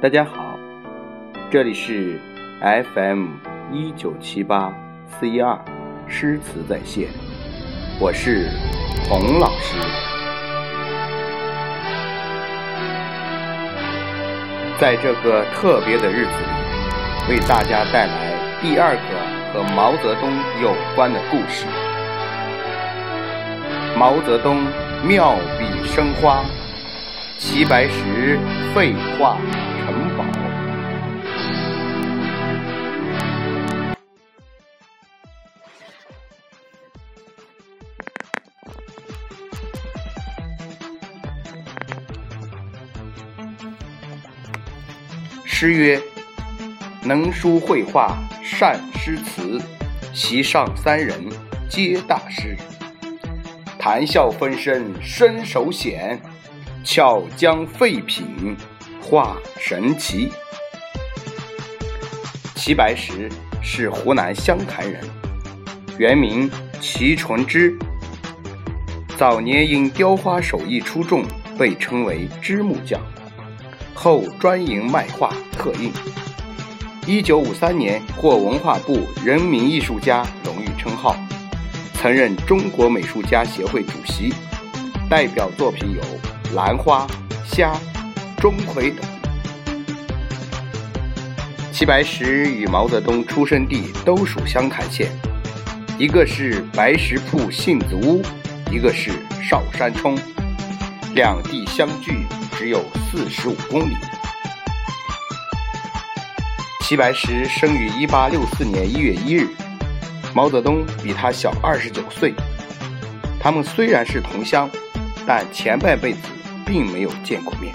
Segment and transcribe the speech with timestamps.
[0.00, 0.56] 大家好，
[1.50, 2.20] 这里是
[2.94, 3.30] FM
[3.72, 4.72] 一九七八
[5.10, 5.58] 四一二
[6.06, 7.08] 诗词在线，
[7.98, 8.48] 我是
[9.10, 9.76] 洪老师。
[14.78, 16.30] 在这个特别的日子
[17.26, 20.30] 里，为大家带来第二个和毛泽东
[20.62, 21.66] 有关的故事。
[23.98, 24.64] 毛泽东
[25.04, 26.44] 妙笔生花，
[27.40, 28.36] 齐白石
[28.74, 29.38] 废话
[29.86, 30.24] 城堡。
[45.44, 46.00] 诗曰
[47.04, 49.60] ：“能书绘画善诗词，
[50.12, 51.24] 席上三人
[51.70, 52.56] 皆大师。
[53.78, 56.20] 谈笑风生身手显，
[56.90, 58.56] 巧将废品
[58.98, 60.30] 画神奇。”
[62.56, 63.28] 齐白石
[63.62, 65.04] 是湖南湘潭人，
[65.98, 66.50] 原名
[66.80, 67.78] 齐纯之。
[69.18, 71.22] 早年因雕花手艺出众，
[71.58, 72.98] 被称为芝木匠。
[73.92, 75.92] 后专营卖画刻印。
[77.06, 81.14] 一九五三年获文化部人民艺术家荣誉称号，
[81.92, 84.32] 曾任中国美术家协会主席。
[85.10, 86.02] 代表作品有
[86.54, 87.06] 《兰花》
[87.56, 87.72] 《虾》
[88.40, 89.04] 《钟馗》等。
[91.72, 95.08] 齐白石与毛泽东出生地都属湘潭县，
[95.98, 98.22] 一个是白石铺杏子屋，
[98.70, 100.18] 一个是少山冲，
[101.14, 102.26] 两地相距。
[102.58, 103.94] 只有四十五公里。
[106.80, 109.46] 齐白石生于一八六四年一月一日，
[110.34, 112.34] 毛泽东比他小二十九岁。
[113.38, 114.68] 他们虽然是同乡，
[115.24, 116.18] 但前半辈子
[116.68, 117.74] 并没有见过面，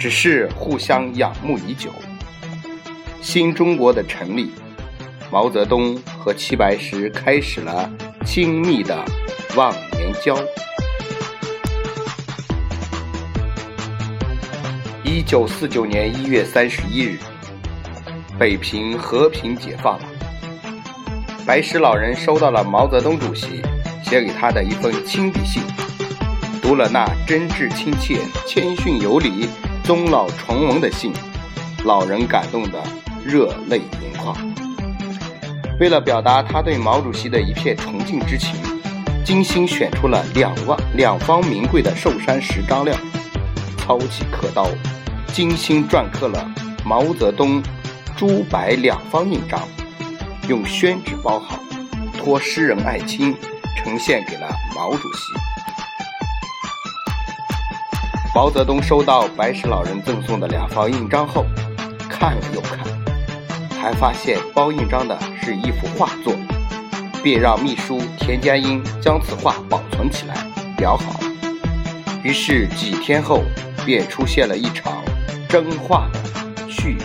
[0.00, 1.92] 只是互相仰慕已久。
[3.22, 4.50] 新中国的成立，
[5.30, 7.88] 毛泽东和齐白石开始了
[8.26, 9.04] 亲密的
[9.54, 10.36] 忘年交。
[15.04, 17.16] 一九四九年一月三十一日，
[18.36, 20.08] 北平和平解放了。
[21.46, 23.62] 白石老人收到了毛泽东主席
[24.02, 25.62] 写给他的一封亲笔信，
[26.64, 29.46] 读了那真挚亲切、谦逊有礼、
[29.84, 31.12] 终老崇文的信，
[31.84, 32.82] 老人感动得
[33.22, 34.34] 热泪盈眶。
[35.78, 38.54] 为了表达他对毛主席的一片崇敬之情，
[39.26, 42.96] 精心选出了两万两方名贵的寿山石张料，
[43.76, 44.66] 操起刻刀。
[45.34, 46.50] 精心篆刻了
[46.82, 47.62] 毛泽东
[48.16, 49.60] 朱白两方印章，
[50.48, 51.62] 用宣纸包好，
[52.16, 53.36] 托诗人爱卿
[53.76, 55.53] 呈现给了毛主席。
[58.34, 61.46] 毛泽东收到白石老人赠送的两方印章后，
[62.10, 62.80] 看了又看，
[63.80, 66.34] 还发现包印章的是一幅画作，
[67.22, 70.34] 便让秘书田家英将此画保存起来，
[70.76, 71.20] 裱好。
[72.24, 73.40] 于是几天后，
[73.86, 74.92] 便出现了一场。
[75.48, 76.20] 真画的
[76.68, 76.98] 趣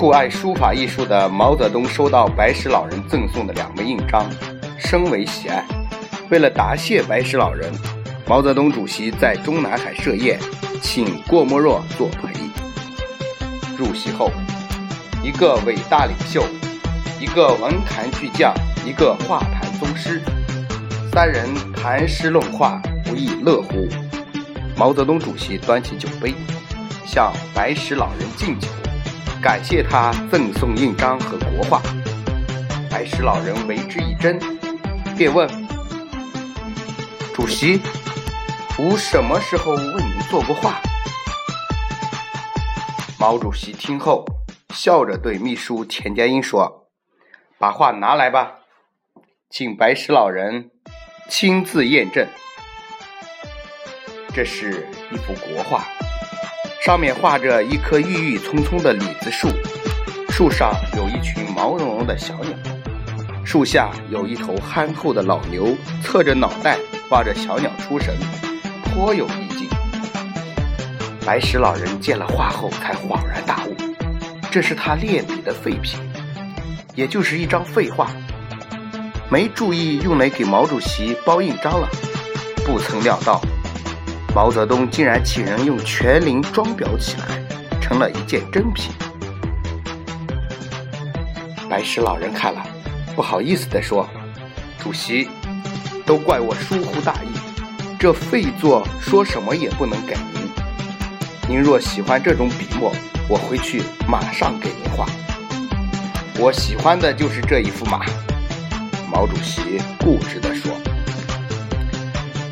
[0.00, 4.24] 酷爱书法艺术的毛泽东收到白石老人赠送的两枚印章，
[4.78, 5.62] 深为喜爱。
[6.30, 7.70] 为了答谢白石老人，
[8.26, 10.40] 毛泽东主席在中南海设宴，
[10.80, 12.32] 请郭沫若作陪。
[13.76, 14.30] 入席后，
[15.22, 16.42] 一个伟大领袖，
[17.20, 18.54] 一个文坛巨匠，
[18.86, 20.22] 一个画坛宗师。
[21.12, 23.86] 三人谈诗论画，不亦乐乎。
[24.78, 26.34] 毛泽东主席端起酒杯，
[27.06, 28.66] 向白石老人敬酒，
[29.42, 31.80] 感谢他赠送印章和国画。
[32.90, 34.38] 白石老人为之一振，
[35.16, 35.48] 便问
[37.34, 37.80] ：“主席，
[38.78, 40.78] 吾什么时候为您做过画？”
[43.18, 44.26] 毛主席听后，
[44.74, 46.88] 笑着对秘书钱家英说
[47.58, 48.56] ：“把画拿来吧，
[49.48, 50.70] 请白石老人。”
[51.30, 52.26] 亲自验证，
[54.34, 55.86] 这是一幅国画，
[56.80, 59.50] 上面画着一棵郁郁葱葱的李子树，
[60.30, 62.52] 树上有一群毛茸茸的小鸟，
[63.44, 66.78] 树下有一头憨厚的老牛，侧着脑袋
[67.10, 68.16] 望着小鸟出神，
[68.82, 69.68] 颇有意境。
[71.26, 73.76] 白石老人见了画后，才恍然大悟，
[74.50, 76.00] 这是他练笔的废品，
[76.94, 78.10] 也就是一张废画。
[79.28, 81.86] 没注意用来给毛主席包印章了，
[82.64, 83.38] 不曾料到
[84.32, 88.92] 毛泽东竟然请人用全鳞装裱起来，成了一件真品。
[91.68, 92.64] 白石老人看了，
[93.16, 94.08] 不好意思地说
[94.78, 95.28] ：“主席，
[96.06, 97.28] 都怪我疏忽大意，
[97.98, 100.48] 这废作说什么也不能给您。
[101.48, 102.92] 您若喜欢这种笔墨，
[103.28, 105.06] 我回去马上给您画。
[106.38, 108.04] 我喜欢的就是这一幅马。
[109.10, 110.79] 毛主席固执地说。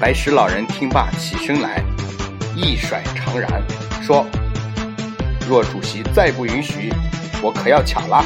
[0.00, 1.82] 白石老人听罢起身来，
[2.54, 3.60] 一甩长髯，
[4.00, 4.24] 说
[5.48, 6.92] ：“若主席再不允许，
[7.42, 8.24] 我可要抢了。”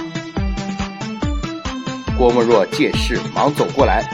[2.14, 4.04] 郭沫若见势，忙走过来，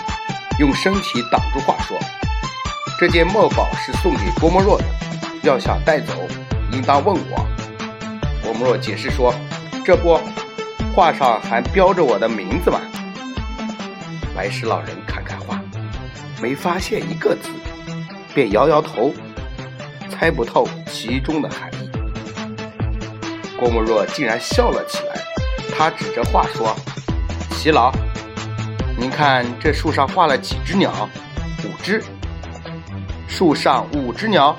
[0.60, 1.98] 用身体挡住画说
[2.96, 4.84] ：“这件墨宝是送给郭沫若的，
[5.42, 6.12] 要想带走，
[6.70, 7.44] 应当问我。”
[8.40, 9.34] 郭沫若解释说
[9.84, 10.20] ：“这不，
[10.94, 12.80] 画上还标着我的名字吗？”
[14.32, 15.27] 白石老人看。
[16.40, 17.50] 没发现一个字，
[18.34, 19.12] 便摇摇头，
[20.08, 21.90] 猜不透其中的含义。
[23.58, 25.20] 郭沫若竟然笑了起来，
[25.76, 26.76] 他指着画说
[27.50, 27.92] ：“齐老，
[28.96, 31.08] 您看这树上画了几只鸟？
[31.64, 32.02] 五只。
[33.26, 34.56] 树上五只鸟，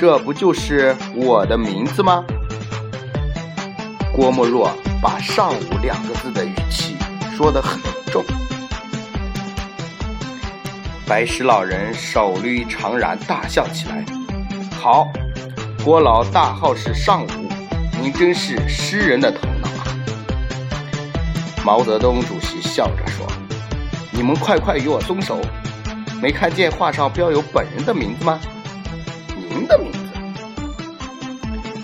[0.00, 2.24] 这不就是我的名字吗？”
[4.12, 6.96] 郭沫若把“上午”两个字的语气
[7.36, 7.80] 说得很
[8.12, 8.24] 重。
[11.10, 14.04] 白石老人手捋长髯，大笑起来。
[14.80, 15.08] 好，
[15.84, 17.28] 郭老大号是上午，
[18.00, 19.90] 您真是诗人的头脑啊！
[21.64, 23.26] 毛泽东主席笑着说
[24.14, 25.40] ：“你们快快与我松手！
[26.22, 28.38] 没看见画上标有本人的名字吗？
[29.48, 29.98] 您的名字。”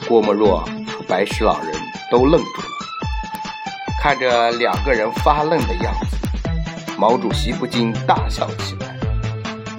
[0.07, 1.75] 郭沫若和白石老人
[2.13, 2.69] 都愣住了，
[4.01, 6.17] 看着两个人发愣的样子，
[6.97, 8.86] 毛主席不禁大笑起来。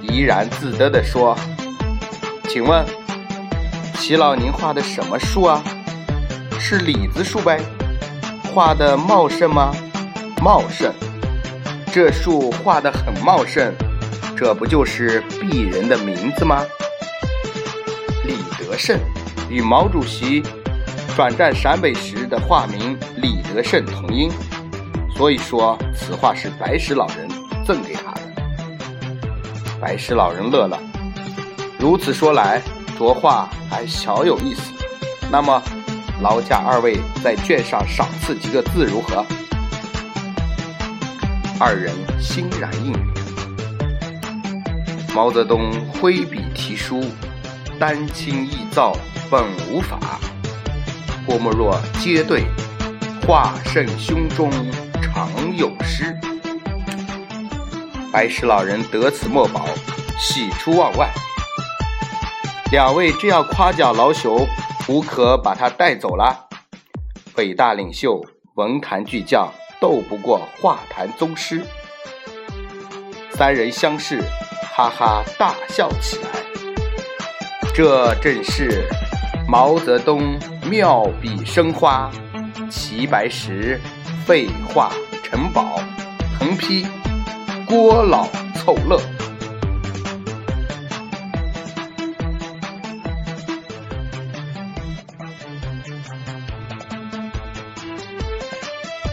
[0.10, 1.38] 怡然自得地说
[2.50, 2.86] ：“请问，
[3.96, 5.64] 齐老您画的什么树啊？
[6.60, 7.60] 是李子树呗？
[8.54, 9.74] 画的茂盛吗？
[10.42, 10.94] 茂盛。
[11.94, 13.74] 这树画的很茂盛，
[14.36, 16.64] 这不就是鄙人的名字吗？
[18.26, 19.00] 李德胜
[19.50, 20.44] 与毛主席
[21.16, 24.30] 转战陕北时的化名李德胜同音，
[25.16, 27.28] 所以说此画是白石老人
[27.66, 28.14] 赠给他”
[29.82, 30.80] 白石老人乐了。
[31.80, 32.62] 如此说来，
[32.98, 34.74] 着画还小有意思。
[35.32, 35.62] 那么，
[36.22, 39.24] 劳驾二位在卷上赏赐几个字如何？
[41.60, 43.00] 二人欣然应允。
[45.14, 45.72] 毛泽东
[46.02, 47.04] 挥笔题书
[47.80, 48.96] ：“丹青易造
[49.30, 50.00] 本无法。”
[51.26, 52.46] 郭沫若接对
[53.28, 54.50] ：“画圣胸中
[55.02, 56.16] 常有诗。”
[58.12, 59.68] 白石老人得此墨宝，
[60.18, 61.10] 喜出望外。
[62.72, 64.48] 两位这样夸奖老朽，
[64.88, 66.48] 无可把他带走了。
[67.36, 68.26] 伟大领袖，
[68.56, 71.64] 文坛巨匠，斗不过画坛宗师。
[73.32, 74.22] 三人相视，
[74.74, 76.30] 哈哈大笑起来。
[77.76, 78.86] 这正是
[79.48, 80.40] 毛泽东
[80.70, 82.10] 妙笔生花，
[82.70, 83.80] 齐白石
[84.26, 84.92] 废画
[85.24, 85.80] 成宝，
[86.40, 86.88] 横批。
[87.68, 89.17] 郭老凑乐。